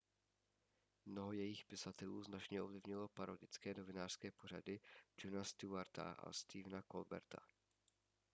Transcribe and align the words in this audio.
mnoho 1.05 1.31
jejich 1.33 1.65
pisatelů 1.65 2.23
značně 2.23 2.61
ovlivnilo 2.61 3.07
parodické 3.07 3.73
novinářské 3.73 4.31
pořady 4.31 4.79
jona 5.23 5.43
stewarta 5.43 6.11
a 6.11 6.33
stephena 6.33 6.81
colberta 6.91 7.37